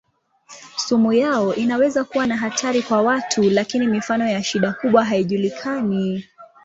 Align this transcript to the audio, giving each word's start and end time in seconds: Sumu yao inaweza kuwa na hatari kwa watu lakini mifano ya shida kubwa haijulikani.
Sumu 0.77 1.13
yao 1.13 1.55
inaweza 1.55 2.03
kuwa 2.03 2.27
na 2.27 2.37
hatari 2.37 2.81
kwa 2.83 3.01
watu 3.01 3.43
lakini 3.43 3.87
mifano 3.87 4.27
ya 4.29 4.43
shida 4.43 4.73
kubwa 4.73 5.05
haijulikani. 5.05 6.23